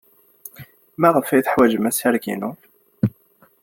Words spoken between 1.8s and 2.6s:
assireg-inu?